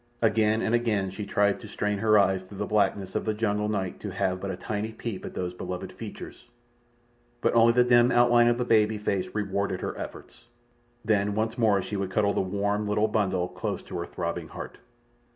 [0.23, 3.69] Again and again she tried to strain her eyes through the blackness of the jungle
[3.69, 6.45] night to have but a tiny peep at those beloved features,
[7.39, 10.45] but only the dim outline of the baby face rewarded her efforts.
[11.05, 14.79] Then once more she would cuddle the warm, little bundle close to her throbbing heart.